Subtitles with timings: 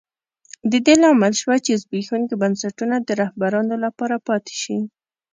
[0.71, 4.77] د دې لامل شوه چې زبېښونکي بنسټونه د رهبرانو لپاره پاتې شي.